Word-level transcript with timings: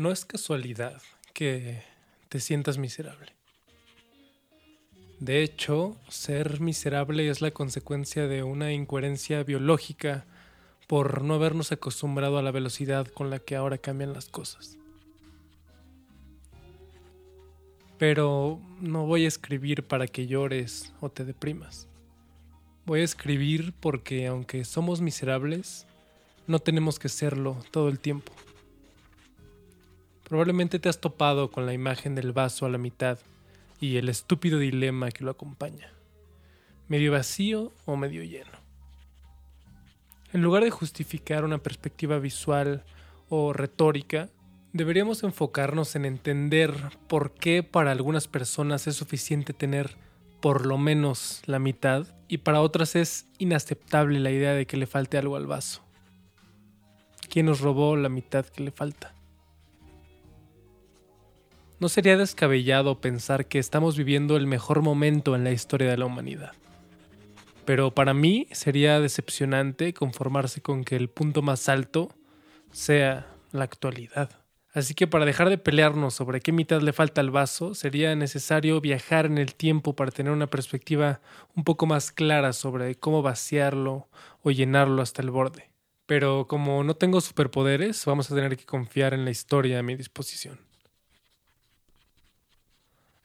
No 0.00 0.10
es 0.10 0.24
casualidad 0.24 1.02
que 1.34 1.82
te 2.30 2.40
sientas 2.40 2.78
miserable. 2.78 3.34
De 5.18 5.42
hecho, 5.42 5.98
ser 6.08 6.58
miserable 6.58 7.28
es 7.28 7.42
la 7.42 7.50
consecuencia 7.50 8.26
de 8.26 8.42
una 8.42 8.72
incoherencia 8.72 9.42
biológica 9.42 10.24
por 10.86 11.22
no 11.22 11.34
habernos 11.34 11.70
acostumbrado 11.70 12.38
a 12.38 12.42
la 12.42 12.50
velocidad 12.50 13.08
con 13.08 13.28
la 13.28 13.40
que 13.40 13.56
ahora 13.56 13.76
cambian 13.76 14.14
las 14.14 14.30
cosas. 14.30 14.78
Pero 17.98 18.58
no 18.80 19.04
voy 19.04 19.26
a 19.26 19.28
escribir 19.28 19.86
para 19.86 20.06
que 20.06 20.26
llores 20.26 20.94
o 21.02 21.10
te 21.10 21.26
deprimas. 21.26 21.88
Voy 22.86 23.02
a 23.02 23.04
escribir 23.04 23.74
porque 23.78 24.28
aunque 24.28 24.64
somos 24.64 25.02
miserables, 25.02 25.86
no 26.46 26.58
tenemos 26.58 26.98
que 26.98 27.10
serlo 27.10 27.58
todo 27.70 27.90
el 27.90 28.00
tiempo. 28.00 28.32
Probablemente 30.30 30.78
te 30.78 30.88
has 30.88 31.00
topado 31.00 31.50
con 31.50 31.66
la 31.66 31.72
imagen 31.72 32.14
del 32.14 32.30
vaso 32.30 32.64
a 32.64 32.68
la 32.68 32.78
mitad 32.78 33.18
y 33.80 33.96
el 33.96 34.08
estúpido 34.08 34.60
dilema 34.60 35.10
que 35.10 35.24
lo 35.24 35.32
acompaña. 35.32 35.92
Medio 36.86 37.10
vacío 37.10 37.72
o 37.84 37.96
medio 37.96 38.22
lleno. 38.22 38.52
En 40.32 40.40
lugar 40.40 40.62
de 40.62 40.70
justificar 40.70 41.44
una 41.44 41.58
perspectiva 41.58 42.20
visual 42.20 42.84
o 43.28 43.52
retórica, 43.52 44.28
deberíamos 44.72 45.24
enfocarnos 45.24 45.96
en 45.96 46.04
entender 46.04 46.74
por 47.08 47.34
qué 47.34 47.64
para 47.64 47.90
algunas 47.90 48.28
personas 48.28 48.86
es 48.86 48.94
suficiente 48.94 49.52
tener 49.52 49.96
por 50.40 50.64
lo 50.64 50.78
menos 50.78 51.42
la 51.46 51.58
mitad 51.58 52.06
y 52.28 52.38
para 52.38 52.60
otras 52.60 52.94
es 52.94 53.26
inaceptable 53.38 54.20
la 54.20 54.30
idea 54.30 54.52
de 54.54 54.68
que 54.68 54.76
le 54.76 54.86
falte 54.86 55.18
algo 55.18 55.34
al 55.34 55.48
vaso. 55.48 55.82
¿Quién 57.28 57.46
nos 57.46 57.58
robó 57.58 57.96
la 57.96 58.08
mitad 58.08 58.46
que 58.46 58.62
le 58.62 58.70
falta? 58.70 59.12
No 61.80 61.88
sería 61.88 62.18
descabellado 62.18 63.00
pensar 63.00 63.46
que 63.46 63.58
estamos 63.58 63.96
viviendo 63.96 64.36
el 64.36 64.46
mejor 64.46 64.82
momento 64.82 65.34
en 65.34 65.44
la 65.44 65.50
historia 65.50 65.90
de 65.90 65.96
la 65.96 66.04
humanidad. 66.04 66.52
Pero 67.64 67.94
para 67.94 68.12
mí 68.12 68.46
sería 68.52 69.00
decepcionante 69.00 69.94
conformarse 69.94 70.60
con 70.60 70.84
que 70.84 70.96
el 70.96 71.08
punto 71.08 71.40
más 71.40 71.68
alto 71.70 72.10
sea 72.70 73.26
la 73.52 73.64
actualidad. 73.64 74.30
Así 74.72 74.94
que 74.94 75.08
para 75.08 75.24
dejar 75.24 75.48
de 75.48 75.58
pelearnos 75.58 76.14
sobre 76.14 76.40
qué 76.40 76.52
mitad 76.52 76.80
le 76.80 76.92
falta 76.92 77.20
al 77.22 77.30
vaso, 77.30 77.74
sería 77.74 78.14
necesario 78.14 78.80
viajar 78.80 79.26
en 79.26 79.38
el 79.38 79.54
tiempo 79.54 79.96
para 79.96 80.12
tener 80.12 80.32
una 80.32 80.46
perspectiva 80.46 81.20
un 81.56 81.64
poco 81.64 81.86
más 81.86 82.12
clara 82.12 82.52
sobre 82.52 82.94
cómo 82.94 83.22
vaciarlo 83.22 84.08
o 84.42 84.50
llenarlo 84.50 85.02
hasta 85.02 85.22
el 85.22 85.30
borde. 85.30 85.70
Pero 86.06 86.46
como 86.46 86.84
no 86.84 86.94
tengo 86.94 87.20
superpoderes, 87.20 88.04
vamos 88.04 88.30
a 88.30 88.34
tener 88.34 88.56
que 88.56 88.66
confiar 88.66 89.14
en 89.14 89.24
la 89.24 89.30
historia 89.30 89.78
a 89.78 89.82
mi 89.82 89.96
disposición. 89.96 90.69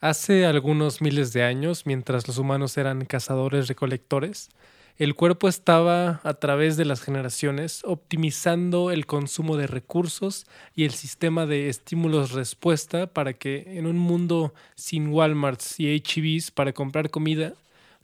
Hace 0.05 0.45
algunos 0.45 1.01
miles 1.01 1.33
de 1.33 1.41
años, 1.41 1.87
mientras 1.87 2.27
los 2.27 2.37
humanos 2.37 2.77
eran 2.77 3.05
cazadores 3.05 3.67
recolectores, 3.67 4.49
el 4.97 5.15
cuerpo 5.15 5.47
estaba, 5.47 6.21
a 6.23 6.35
través 6.35 6.77
de 6.77 6.85
las 6.85 7.01
generaciones, 7.01 7.81
optimizando 7.83 8.91
el 8.91 9.07
consumo 9.07 9.57
de 9.57 9.65
recursos 9.65 10.45
y 10.75 10.83
el 10.83 10.91
sistema 10.91 11.47
de 11.47 11.69
estímulos-respuesta 11.69 13.07
para 13.07 13.33
que, 13.33 13.63
en 13.65 13.87
un 13.87 13.97
mundo 13.97 14.53
sin 14.75 15.07
Walmarts 15.07 15.79
y 15.79 15.87
HEBs 15.87 16.51
para 16.51 16.71
comprar 16.71 17.09
comida, 17.09 17.53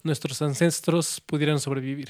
nuestros 0.02 0.42
ancestros 0.42 1.22
pudieran 1.24 1.60
sobrevivir. 1.60 2.10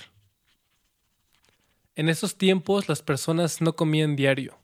En 1.97 2.07
esos 2.07 2.37
tiempos 2.37 2.87
las 2.87 3.01
personas 3.01 3.59
no 3.59 3.75
comían 3.75 4.15
diario, 4.15 4.60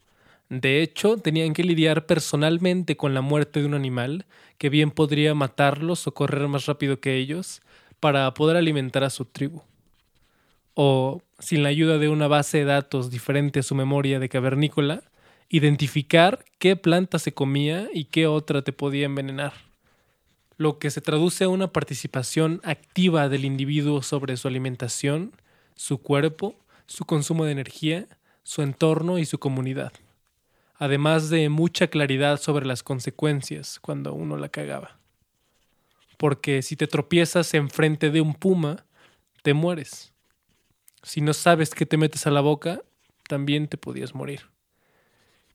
de 0.48 0.80
hecho, 0.80 1.18
tenían 1.18 1.52
que 1.52 1.62
lidiar 1.62 2.06
personalmente 2.06 2.96
con 2.96 3.12
la 3.12 3.20
muerte 3.20 3.60
de 3.60 3.66
un 3.66 3.74
animal, 3.74 4.24
que 4.56 4.70
bien 4.70 4.90
podría 4.90 5.34
matarlos 5.34 6.06
o 6.06 6.14
correr 6.14 6.48
más 6.48 6.64
rápido 6.64 7.00
que 7.00 7.16
ellos, 7.16 7.60
para 8.00 8.32
poder 8.32 8.56
alimentar 8.56 9.04
a 9.04 9.10
su 9.10 9.26
tribu. 9.26 9.62
O, 10.72 11.20
sin 11.38 11.62
la 11.62 11.68
ayuda 11.68 11.98
de 11.98 12.08
una 12.08 12.28
base 12.28 12.58
de 12.58 12.64
datos 12.64 13.10
diferente 13.10 13.60
a 13.60 13.62
su 13.62 13.74
memoria 13.74 14.20
de 14.20 14.30
cavernícola, 14.30 15.02
identificar 15.50 16.44
qué 16.58 16.76
planta 16.76 17.18
se 17.18 17.34
comía 17.34 17.88
y 17.92 18.04
qué 18.04 18.26
otra 18.26 18.62
te 18.62 18.72
podía 18.72 19.04
envenenar. 19.04 19.52
Lo 20.56 20.78
que 20.78 20.90
se 20.90 21.02
traduce 21.02 21.44
a 21.44 21.48
una 21.48 21.72
participación 21.72 22.62
activa 22.64 23.28
del 23.28 23.44
individuo 23.44 24.02
sobre 24.02 24.36
su 24.38 24.48
alimentación, 24.48 25.32
su 25.74 25.98
cuerpo, 25.98 26.54
su 26.86 27.04
consumo 27.04 27.44
de 27.44 27.52
energía, 27.52 28.06
su 28.44 28.62
entorno 28.62 29.18
y 29.18 29.26
su 29.26 29.38
comunidad 29.38 29.92
además 30.78 31.28
de 31.28 31.48
mucha 31.48 31.88
claridad 31.88 32.40
sobre 32.40 32.64
las 32.64 32.82
consecuencias 32.82 33.78
cuando 33.80 34.14
uno 34.14 34.36
la 34.36 34.48
cagaba. 34.48 34.98
Porque 36.16 36.62
si 36.62 36.76
te 36.76 36.86
tropiezas 36.86 37.52
enfrente 37.54 38.10
de 38.10 38.20
un 38.20 38.34
puma, 38.34 38.86
te 39.42 39.54
mueres. 39.54 40.12
Si 41.02 41.20
no 41.20 41.32
sabes 41.32 41.70
qué 41.70 41.86
te 41.86 41.96
metes 41.96 42.26
a 42.26 42.30
la 42.30 42.40
boca, 42.40 42.82
también 43.28 43.68
te 43.68 43.76
podías 43.76 44.14
morir. 44.14 44.42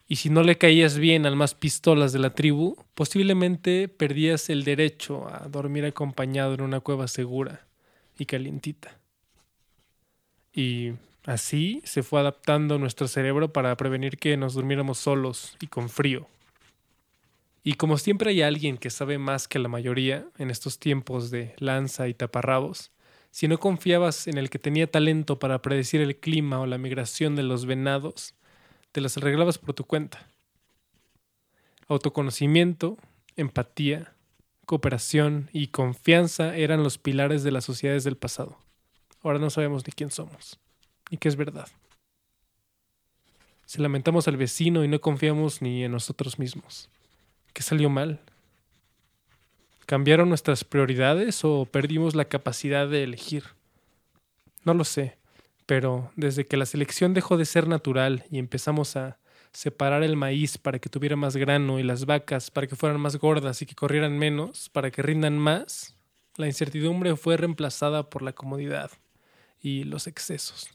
Y 0.07 0.17
si 0.17 0.29
no 0.29 0.43
le 0.43 0.57
caías 0.57 0.97
bien 0.97 1.25
al 1.25 1.35
más 1.35 1.55
pistolas 1.55 2.11
de 2.11 2.19
la 2.19 2.35
tribu, 2.35 2.77
posiblemente 2.93 3.87
perdías 3.87 4.49
el 4.49 4.63
derecho 4.63 5.27
a 5.27 5.47
dormir 5.47 5.85
acompañado 5.85 6.53
en 6.53 6.61
una 6.61 6.81
cueva 6.81 7.07
segura 7.07 7.65
y 8.17 8.25
calientita. 8.25 8.99
Y 10.53 10.91
Así 11.25 11.81
se 11.85 12.03
fue 12.03 12.19
adaptando 12.19 12.77
nuestro 12.77 13.07
cerebro 13.07 13.53
para 13.53 13.75
prevenir 13.77 14.17
que 14.17 14.35
nos 14.35 14.55
durmiéramos 14.55 14.97
solos 14.97 15.55
y 15.61 15.67
con 15.67 15.89
frío. 15.89 16.27
Y 17.63 17.75
como 17.75 17.97
siempre 17.97 18.31
hay 18.31 18.41
alguien 18.41 18.77
que 18.77 18.89
sabe 18.89 19.17
más 19.17 19.47
que 19.47 19.57
la 19.57 19.69
mayoría 19.69 20.27
en 20.37 20.51
estos 20.51 20.79
tiempos 20.79 21.31
de 21.31 21.55
lanza 21.59 22.09
y 22.09 22.13
taparrabos, 22.13 22.91
si 23.31 23.47
no 23.47 23.57
confiabas 23.57 24.27
en 24.27 24.37
el 24.37 24.49
que 24.49 24.59
tenía 24.59 24.91
talento 24.91 25.39
para 25.39 25.61
predecir 25.61 26.01
el 26.01 26.17
clima 26.17 26.59
o 26.59 26.65
la 26.65 26.77
migración 26.77 27.37
de 27.37 27.43
los 27.43 27.65
venados, 27.65 28.35
te 28.91 28.99
las 28.99 29.15
arreglabas 29.15 29.57
por 29.57 29.73
tu 29.73 29.85
cuenta. 29.85 30.27
Autoconocimiento, 31.87 32.97
empatía, 33.37 34.13
cooperación 34.65 35.49
y 35.53 35.67
confianza 35.67 36.57
eran 36.57 36.83
los 36.83 36.97
pilares 36.97 37.43
de 37.43 37.51
las 37.51 37.63
sociedades 37.63 38.03
del 38.03 38.17
pasado. 38.17 38.57
Ahora 39.23 39.39
no 39.39 39.49
sabemos 39.49 39.87
ni 39.87 39.93
quién 39.93 40.11
somos 40.11 40.59
y 41.09 41.17
que 41.17 41.29
es 41.29 41.35
verdad. 41.35 41.67
Se 43.65 43.81
lamentamos 43.81 44.27
al 44.27 44.37
vecino 44.37 44.83
y 44.83 44.87
no 44.87 45.01
confiamos 45.01 45.61
ni 45.61 45.83
en 45.83 45.91
nosotros 45.91 46.37
mismos. 46.37 46.89
¿Qué 47.53 47.63
salió 47.63 47.89
mal? 47.89 48.19
¿Cambiaron 49.85 50.29
nuestras 50.29 50.63
prioridades 50.63 51.43
o 51.43 51.65
perdimos 51.65 52.15
la 52.15 52.25
capacidad 52.25 52.87
de 52.87 53.03
elegir? 53.03 53.43
No 54.63 54.73
lo 54.73 54.83
sé, 54.83 55.17
pero 55.65 56.11
desde 56.15 56.45
que 56.45 56.57
la 56.57 56.65
selección 56.65 57.13
dejó 57.13 57.37
de 57.37 57.45
ser 57.45 57.67
natural 57.67 58.25
y 58.29 58.39
empezamos 58.39 58.95
a 58.95 59.17
separar 59.51 60.03
el 60.03 60.17
maíz 60.17 60.57
para 60.57 60.79
que 60.79 60.89
tuviera 60.89 61.15
más 61.15 61.35
grano 61.35 61.79
y 61.79 61.83
las 61.83 62.05
vacas 62.05 62.49
para 62.49 62.67
que 62.67 62.75
fueran 62.75 62.99
más 62.99 63.17
gordas 63.17 63.61
y 63.61 63.65
que 63.65 63.75
corrieran 63.75 64.17
menos, 64.17 64.69
para 64.69 64.89
que 64.89 65.01
rindan 65.01 65.37
más, 65.37 65.95
la 66.37 66.47
incertidumbre 66.47 67.15
fue 67.15 67.37
reemplazada 67.37 68.09
por 68.09 68.21
la 68.23 68.33
comodidad 68.33 68.91
y 69.61 69.83
los 69.83 70.07
excesos 70.07 70.69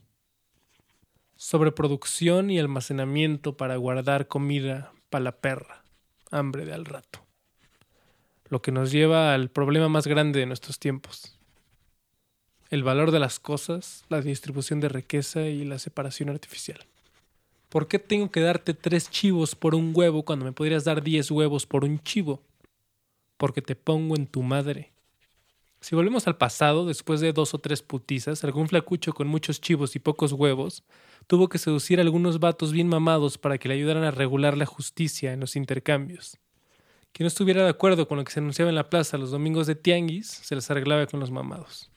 sobreproducción 1.38 2.50
y 2.50 2.58
almacenamiento 2.58 3.56
para 3.56 3.76
guardar 3.76 4.26
comida 4.26 4.92
para 5.08 5.24
la 5.24 5.36
perra, 5.36 5.84
hambre 6.32 6.66
de 6.66 6.74
al 6.74 6.84
rato. 6.84 7.20
Lo 8.48 8.60
que 8.60 8.72
nos 8.72 8.90
lleva 8.90 9.32
al 9.32 9.48
problema 9.48 9.88
más 9.88 10.08
grande 10.08 10.40
de 10.40 10.46
nuestros 10.46 10.80
tiempos. 10.80 11.38
El 12.70 12.82
valor 12.82 13.12
de 13.12 13.20
las 13.20 13.38
cosas, 13.38 14.04
la 14.08 14.20
distribución 14.20 14.80
de 14.80 14.88
riqueza 14.88 15.42
y 15.42 15.64
la 15.64 15.78
separación 15.78 16.28
artificial. 16.28 16.84
¿Por 17.68 17.86
qué 17.86 18.00
tengo 18.00 18.32
que 18.32 18.40
darte 18.40 18.74
tres 18.74 19.08
chivos 19.08 19.54
por 19.54 19.76
un 19.76 19.92
huevo 19.94 20.24
cuando 20.24 20.44
me 20.44 20.52
podrías 20.52 20.84
dar 20.84 21.02
diez 21.04 21.30
huevos 21.30 21.66
por 21.66 21.84
un 21.84 22.02
chivo? 22.02 22.42
Porque 23.36 23.62
te 23.62 23.76
pongo 23.76 24.16
en 24.16 24.26
tu 24.26 24.42
madre. 24.42 24.90
Si 25.80 25.94
volvemos 25.94 26.26
al 26.26 26.36
pasado, 26.36 26.86
después 26.86 27.20
de 27.20 27.32
dos 27.32 27.54
o 27.54 27.58
tres 27.58 27.82
putizas, 27.82 28.42
algún 28.42 28.68
flacucho 28.68 29.12
con 29.12 29.28
muchos 29.28 29.60
chivos 29.60 29.94
y 29.94 30.00
pocos 30.00 30.32
huevos 30.32 30.82
tuvo 31.28 31.48
que 31.48 31.58
seducir 31.58 31.98
a 31.98 32.02
algunos 32.02 32.40
vatos 32.40 32.72
bien 32.72 32.88
mamados 32.88 33.38
para 33.38 33.58
que 33.58 33.68
le 33.68 33.74
ayudaran 33.74 34.02
a 34.02 34.10
regular 34.10 34.56
la 34.56 34.66
justicia 34.66 35.32
en 35.32 35.40
los 35.40 35.54
intercambios. 35.56 36.38
Quien 37.12 37.24
no 37.24 37.28
estuviera 37.28 37.62
de 37.62 37.70
acuerdo 37.70 38.08
con 38.08 38.18
lo 38.18 38.24
que 38.24 38.32
se 38.32 38.40
anunciaba 38.40 38.70
en 38.70 38.74
la 38.74 38.90
plaza 38.90 39.18
los 39.18 39.30
domingos 39.30 39.66
de 39.66 39.74
tianguis, 39.74 40.26
se 40.28 40.54
les 40.54 40.70
arreglaba 40.70 41.06
con 41.06 41.20
los 41.20 41.30
mamados. 41.30 41.90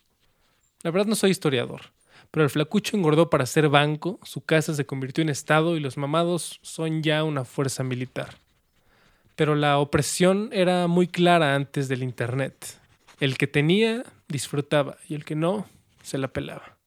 La 0.83 0.91
verdad 0.91 1.07
no 1.07 1.15
soy 1.15 1.31
historiador, 1.31 1.91
pero 2.29 2.43
el 2.43 2.49
flacucho 2.49 2.97
engordó 2.97 3.29
para 3.29 3.45
ser 3.45 3.69
banco, 3.69 4.19
su 4.23 4.41
casa 4.41 4.73
se 4.73 4.85
convirtió 4.85 5.21
en 5.21 5.29
estado 5.29 5.75
y 5.75 5.79
los 5.79 5.97
mamados 5.97 6.59
son 6.61 7.03
ya 7.03 7.23
una 7.23 7.45
fuerza 7.45 7.83
militar. 7.83 8.37
Pero 9.35 9.55
la 9.55 9.79
opresión 9.79 10.49
era 10.51 10.87
muy 10.87 11.07
clara 11.07 11.55
antes 11.55 11.87
del 11.87 12.03
Internet. 12.03 12.80
El 13.21 13.37
que 13.37 13.45
tenía 13.45 14.03
disfrutaba 14.27 14.97
y 15.07 15.13
el 15.13 15.25
que 15.25 15.35
no 15.35 15.67
se 16.01 16.17
la 16.17 16.33
pelaba. 16.33 16.79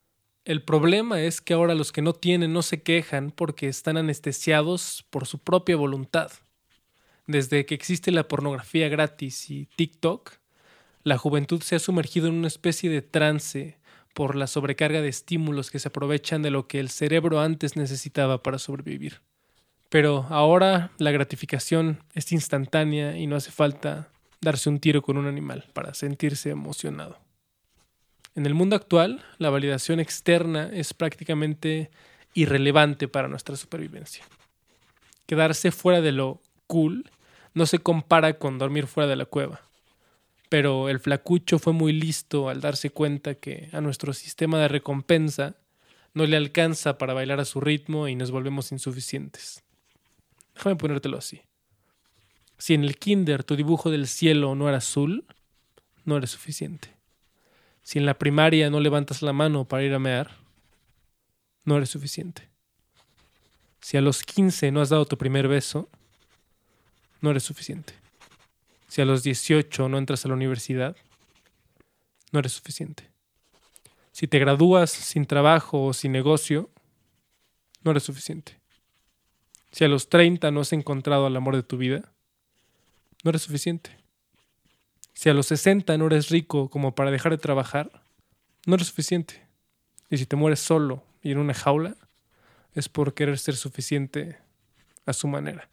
El 0.44 0.64
problema 0.64 1.20
es 1.20 1.40
que 1.40 1.54
ahora 1.54 1.76
los 1.76 1.92
que 1.92 2.02
no 2.02 2.12
tienen 2.12 2.52
no 2.52 2.62
se 2.62 2.82
quejan 2.82 3.30
porque 3.30 3.68
están 3.68 3.96
anestesiados 3.98 5.06
por 5.10 5.28
su 5.28 5.38
propia 5.38 5.76
voluntad. 5.76 6.32
Desde 7.28 7.64
que 7.66 7.76
existe 7.76 8.10
la 8.10 8.26
pornografía 8.26 8.88
gratis 8.88 9.48
y 9.48 9.66
TikTok, 9.76 10.32
la 11.04 11.18
juventud 11.18 11.62
se 11.62 11.76
ha 11.76 11.78
sumergido 11.78 12.26
en 12.26 12.34
una 12.34 12.48
especie 12.48 12.90
de 12.90 13.00
trance 13.00 13.78
por 14.12 14.34
la 14.34 14.48
sobrecarga 14.48 15.02
de 15.02 15.10
estímulos 15.10 15.70
que 15.70 15.78
se 15.78 15.86
aprovechan 15.86 16.42
de 16.42 16.50
lo 16.50 16.66
que 16.66 16.80
el 16.80 16.90
cerebro 16.90 17.40
antes 17.40 17.76
necesitaba 17.76 18.42
para 18.42 18.58
sobrevivir. 18.58 19.20
Pero 19.88 20.26
ahora 20.30 20.90
la 20.98 21.12
gratificación 21.12 22.02
es 22.12 22.32
instantánea 22.32 23.16
y 23.16 23.28
no 23.28 23.36
hace 23.36 23.52
falta 23.52 24.10
darse 24.44 24.68
un 24.68 24.78
tiro 24.78 25.02
con 25.02 25.16
un 25.16 25.26
animal 25.26 25.64
para 25.72 25.94
sentirse 25.94 26.50
emocionado. 26.50 27.18
En 28.34 28.46
el 28.46 28.54
mundo 28.54 28.76
actual, 28.76 29.24
la 29.38 29.50
validación 29.50 30.00
externa 30.00 30.70
es 30.72 30.92
prácticamente 30.94 31.90
irrelevante 32.34 33.08
para 33.08 33.28
nuestra 33.28 33.56
supervivencia. 33.56 34.24
Quedarse 35.26 35.70
fuera 35.70 36.00
de 36.00 36.12
lo 36.12 36.40
cool 36.66 37.10
no 37.54 37.66
se 37.66 37.78
compara 37.78 38.38
con 38.38 38.58
dormir 38.58 38.86
fuera 38.86 39.08
de 39.08 39.16
la 39.16 39.24
cueva. 39.24 39.60
Pero 40.48 40.88
el 40.88 41.00
flacucho 41.00 41.58
fue 41.58 41.72
muy 41.72 41.92
listo 41.92 42.48
al 42.48 42.60
darse 42.60 42.90
cuenta 42.90 43.34
que 43.34 43.68
a 43.72 43.80
nuestro 43.80 44.12
sistema 44.12 44.58
de 44.58 44.68
recompensa 44.68 45.56
no 46.12 46.26
le 46.26 46.36
alcanza 46.36 46.98
para 46.98 47.14
bailar 47.14 47.40
a 47.40 47.44
su 47.44 47.60
ritmo 47.60 48.08
y 48.08 48.14
nos 48.14 48.30
volvemos 48.30 48.72
insuficientes. 48.72 49.62
Déjame 50.54 50.76
ponértelo 50.76 51.18
así. 51.18 51.42
Si 52.58 52.74
en 52.74 52.84
el 52.84 52.96
kinder 52.96 53.44
tu 53.44 53.56
dibujo 53.56 53.90
del 53.90 54.06
cielo 54.06 54.54
no 54.54 54.68
era 54.68 54.78
azul, 54.78 55.24
no 56.04 56.16
eres 56.16 56.30
suficiente. 56.30 56.94
Si 57.82 57.98
en 57.98 58.06
la 58.06 58.14
primaria 58.14 58.70
no 58.70 58.80
levantas 58.80 59.22
la 59.22 59.32
mano 59.32 59.66
para 59.66 59.82
ir 59.82 59.92
a 59.94 59.98
mear, 59.98 60.30
no 61.64 61.76
eres 61.76 61.90
suficiente. 61.90 62.48
Si 63.80 63.96
a 63.96 64.00
los 64.00 64.22
15 64.22 64.72
no 64.72 64.80
has 64.80 64.88
dado 64.88 65.04
tu 65.04 65.18
primer 65.18 65.48
beso, 65.48 65.88
no 67.20 67.30
eres 67.30 67.42
suficiente. 67.42 67.94
Si 68.88 69.02
a 69.02 69.04
los 69.04 69.22
18 69.22 69.88
no 69.88 69.98
entras 69.98 70.24
a 70.24 70.28
la 70.28 70.34
universidad, 70.34 70.96
no 72.32 72.38
eres 72.38 72.52
suficiente. 72.52 73.10
Si 74.12 74.28
te 74.28 74.38
gradúas 74.38 74.90
sin 74.90 75.26
trabajo 75.26 75.84
o 75.84 75.92
sin 75.92 76.12
negocio, 76.12 76.70
no 77.82 77.90
eres 77.90 78.04
suficiente. 78.04 78.58
Si 79.72 79.84
a 79.84 79.88
los 79.88 80.08
30 80.08 80.50
no 80.50 80.60
has 80.60 80.72
encontrado 80.72 81.26
al 81.26 81.36
amor 81.36 81.56
de 81.56 81.62
tu 81.62 81.76
vida, 81.76 82.12
no 83.24 83.30
eres 83.30 83.42
suficiente. 83.42 83.90
Si 85.14 85.28
a 85.28 85.34
los 85.34 85.46
60 85.46 85.96
no 85.98 86.06
eres 86.06 86.28
rico 86.28 86.68
como 86.68 86.94
para 86.94 87.10
dejar 87.10 87.32
de 87.32 87.38
trabajar, 87.38 87.90
no 88.66 88.74
eres 88.74 88.88
suficiente. 88.88 89.42
Y 90.10 90.18
si 90.18 90.26
te 90.26 90.36
mueres 90.36 90.60
solo 90.60 91.02
y 91.22 91.32
en 91.32 91.38
una 91.38 91.54
jaula, 91.54 91.96
es 92.74 92.88
por 92.88 93.14
querer 93.14 93.38
ser 93.38 93.56
suficiente 93.56 94.38
a 95.06 95.12
su 95.12 95.26
manera. 95.26 95.68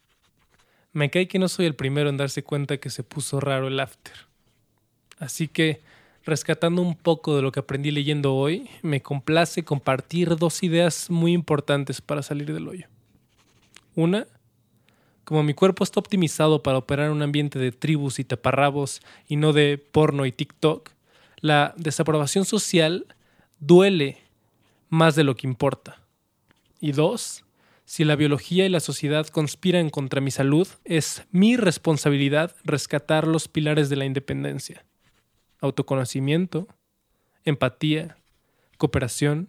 Me 0.93 1.09
cae 1.09 1.27
que 1.27 1.39
no 1.39 1.49
soy 1.49 1.65
el 1.65 1.75
primero 1.75 2.09
en 2.09 2.17
darse 2.17 2.43
cuenta 2.43 2.77
que 2.77 2.89
se 2.89 3.03
puso 3.03 3.39
raro 3.39 3.67
el 3.67 3.79
after. 3.79 4.13
Así 5.19 5.47
que, 5.47 5.81
rescatando 6.23 6.81
un 6.81 6.95
poco 6.95 7.35
de 7.35 7.41
lo 7.41 7.51
que 7.51 7.59
aprendí 7.59 7.91
leyendo 7.91 8.35
hoy, 8.35 8.69
me 8.81 9.01
complace 9.01 9.63
compartir 9.63 10.35
dos 10.35 10.63
ideas 10.63 11.09
muy 11.09 11.33
importantes 11.33 12.01
para 12.01 12.23
salir 12.23 12.53
del 12.53 12.67
hoyo. 12.67 12.87
Una, 13.95 14.27
como 15.31 15.43
mi 15.43 15.53
cuerpo 15.53 15.85
está 15.85 15.97
optimizado 16.01 16.61
para 16.61 16.77
operar 16.77 17.05
en 17.05 17.13
un 17.13 17.21
ambiente 17.21 17.57
de 17.57 17.71
tribus 17.71 18.19
y 18.19 18.25
taparrabos 18.25 18.99
y 19.29 19.37
no 19.37 19.53
de 19.53 19.77
porno 19.77 20.25
y 20.25 20.33
TikTok, 20.33 20.89
la 21.37 21.73
desaprobación 21.77 22.43
social 22.43 23.05
duele 23.57 24.17
más 24.89 25.15
de 25.15 25.23
lo 25.23 25.37
que 25.37 25.47
importa. 25.47 26.01
Y 26.81 26.91
dos, 26.91 27.45
si 27.85 28.03
la 28.03 28.17
biología 28.17 28.65
y 28.65 28.69
la 28.69 28.81
sociedad 28.81 29.25
conspiran 29.27 29.89
contra 29.89 30.19
mi 30.19 30.31
salud, 30.31 30.67
es 30.83 31.23
mi 31.31 31.55
responsabilidad 31.55 32.53
rescatar 32.65 33.25
los 33.25 33.47
pilares 33.47 33.87
de 33.87 33.95
la 33.95 34.03
independencia. 34.03 34.83
Autoconocimiento, 35.61 36.67
empatía, 37.45 38.17
cooperación 38.77 39.47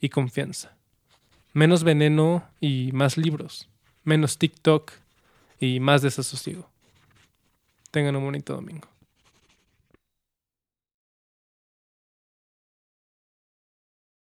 y 0.00 0.10
confianza. 0.10 0.76
Menos 1.54 1.82
veneno 1.82 2.44
y 2.60 2.90
más 2.92 3.16
libros. 3.16 3.68
Menos 4.04 4.38
TikTok 4.38 4.92
y 5.60 5.80
más 5.80 6.02
desasosiego. 6.02 6.68
Tengan 7.90 8.16
un 8.16 8.24
bonito 8.24 8.54
domingo. 8.54 8.88